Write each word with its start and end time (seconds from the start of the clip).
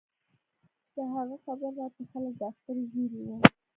د 0.95 0.97
هغه 1.13 1.35
خبره 1.43 1.69
راته 1.77 2.01
لکه 2.09 2.31
د 2.39 2.41
اختر 2.49 2.77
زېرى 2.91 3.21
و. 3.27 3.29